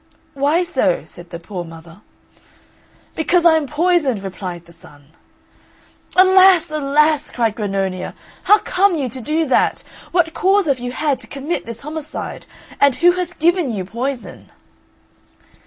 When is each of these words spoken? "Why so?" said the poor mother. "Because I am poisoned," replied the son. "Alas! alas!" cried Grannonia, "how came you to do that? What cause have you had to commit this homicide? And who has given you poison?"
"Why 0.33 0.63
so?" 0.63 1.03
said 1.05 1.29
the 1.29 1.37
poor 1.39 1.63
mother. 1.63 2.01
"Because 3.13 3.45
I 3.45 3.55
am 3.55 3.67
poisoned," 3.67 4.23
replied 4.23 4.65
the 4.65 4.73
son. 4.73 5.09
"Alas! 6.15 6.71
alas!" 6.71 7.29
cried 7.29 7.53
Grannonia, 7.53 8.15
"how 8.45 8.57
came 8.57 8.95
you 8.95 9.09
to 9.09 9.21
do 9.21 9.45
that? 9.45 9.83
What 10.11 10.33
cause 10.33 10.65
have 10.65 10.79
you 10.79 10.91
had 10.91 11.19
to 11.19 11.27
commit 11.27 11.67
this 11.67 11.81
homicide? 11.81 12.47
And 12.79 12.95
who 12.95 13.11
has 13.11 13.33
given 13.33 13.71
you 13.71 13.85
poison?" 13.85 14.49